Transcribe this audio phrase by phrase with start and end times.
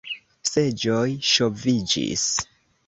[0.51, 1.03] Seĝoj
[1.33, 2.29] ŝoviĝis.